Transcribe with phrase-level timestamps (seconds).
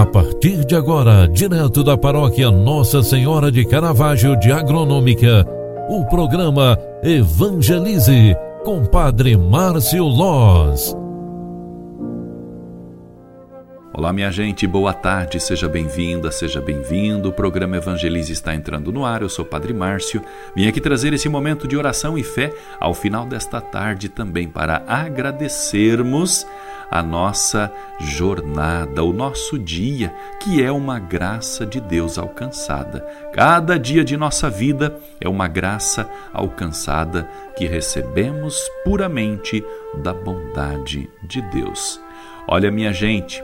[0.00, 5.46] A partir de agora, direto da paróquia Nossa Senhora de Caravaggio de Agronômica,
[5.90, 8.34] o programa Evangelize
[8.64, 10.96] com Padre Márcio Loz.
[13.92, 17.28] Olá, minha gente, boa tarde, seja bem-vinda, seja bem-vindo.
[17.28, 19.20] O programa Evangelize está entrando no ar.
[19.20, 20.22] Eu sou o Padre Márcio.
[20.56, 24.82] Vim aqui trazer esse momento de oração e fé ao final desta tarde também para
[24.88, 26.46] agradecermos
[26.90, 33.00] a nossa jornada, o nosso dia, que é uma graça de Deus alcançada.
[33.32, 39.64] Cada dia de nossa vida é uma graça alcançada que recebemos puramente
[40.02, 42.00] da bondade de Deus.
[42.48, 43.42] Olha, minha gente,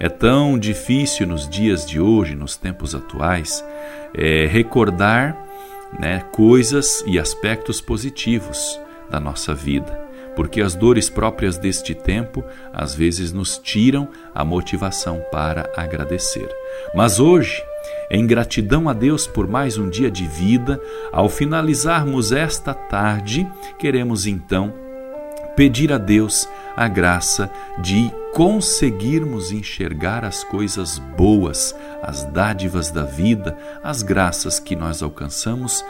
[0.00, 3.62] é tão difícil nos dias de hoje, nos tempos atuais,
[4.14, 5.36] é, recordar
[5.98, 10.05] né, coisas e aspectos positivos da nossa vida
[10.36, 16.48] porque as dores próprias deste tempo às vezes nos tiram a motivação para agradecer.
[16.94, 17.64] Mas hoje,
[18.10, 24.26] em gratidão a Deus por mais um dia de vida, ao finalizarmos esta tarde, queremos
[24.26, 24.72] então
[25.56, 33.56] pedir a Deus a graça de conseguirmos enxergar as coisas boas, as dádivas da vida,
[33.82, 35.82] as graças que nós alcançamos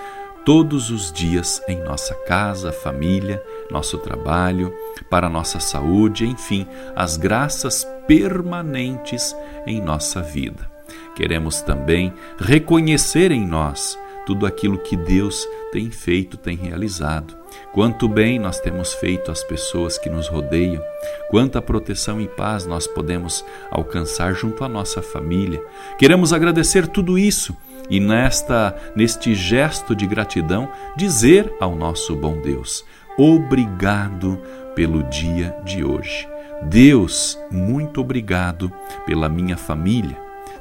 [0.47, 4.73] todos os dias em nossa casa, família, nosso trabalho,
[5.11, 9.35] para nossa saúde, enfim, as graças permanentes
[9.67, 10.71] em nossa vida.
[11.17, 17.37] Queremos também reconhecer em nós tudo aquilo que Deus tem feito, tem realizado.
[17.73, 20.83] Quanto bem nós temos feito às pessoas que nos rodeiam,
[21.29, 25.61] quanta proteção e paz nós podemos alcançar junto à nossa família.
[25.99, 27.57] Queremos agradecer tudo isso
[27.89, 32.85] e nesta neste gesto de gratidão dizer ao nosso bom Deus:
[33.17, 34.41] obrigado
[34.75, 36.29] pelo dia de hoje.
[36.63, 38.73] Deus, muito obrigado
[39.05, 40.17] pela minha família.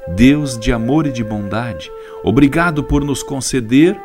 [0.08, 1.90] Deus de amor e de bondade,
[2.22, 4.00] obrigado por nos conceder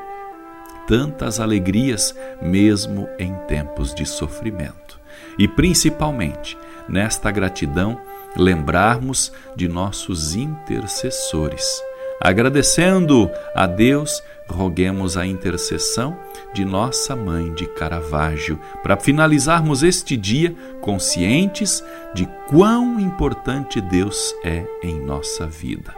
[0.88, 5.00] tantas alegrias, mesmo em tempos de sofrimento.
[5.38, 6.58] E principalmente,
[6.90, 8.00] nesta gratidão,
[8.36, 11.82] lembrarmos de nossos intercessores
[12.22, 16.16] Agradecendo a Deus, roguemos a intercessão
[16.54, 21.84] de nossa mãe de Caravaggio, para finalizarmos este dia conscientes
[22.14, 25.96] de quão importante Deus é em nossa vida.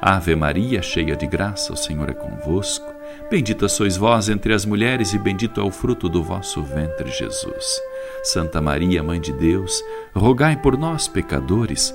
[0.00, 2.92] Ave Maria, cheia de graça, o Senhor é convosco.
[3.30, 7.80] Bendita sois vós entre as mulheres, e bendito é o fruto do vosso ventre, Jesus.
[8.22, 9.82] Santa Maria, Mãe de Deus,
[10.14, 11.94] rogai por nós, pecadores,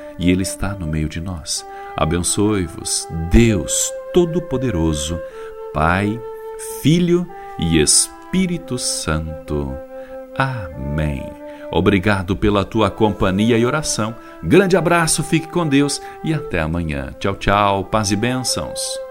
[0.17, 1.65] e Ele está no meio de nós.
[1.95, 5.19] Abençoe-vos, Deus Todo-Poderoso,
[5.73, 6.19] Pai,
[6.81, 7.27] Filho
[7.59, 9.73] e Espírito Santo.
[10.37, 11.23] Amém.
[11.71, 14.13] Obrigado pela tua companhia e oração.
[14.43, 17.13] Grande abraço, fique com Deus e até amanhã.
[17.17, 19.10] Tchau, tchau, paz e bênçãos.